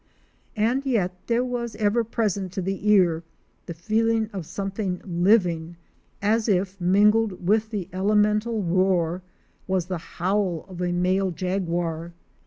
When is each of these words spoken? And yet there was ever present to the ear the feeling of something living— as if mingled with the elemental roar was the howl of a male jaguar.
And 0.55 0.83
yet 0.83 1.13
there 1.27 1.43
was 1.45 1.75
ever 1.75 2.03
present 2.03 2.51
to 2.53 2.61
the 2.63 2.89
ear 2.89 3.21
the 3.67 3.75
feeling 3.75 4.31
of 4.33 4.47
something 4.47 4.99
living— 5.05 5.75
as 6.23 6.49
if 6.49 6.81
mingled 6.81 7.45
with 7.45 7.69
the 7.69 7.87
elemental 7.93 8.63
roar 8.63 9.21
was 9.67 9.85
the 9.85 9.99
howl 10.17 10.65
of 10.67 10.81
a 10.81 10.91
male 10.91 11.29
jaguar. 11.29 12.13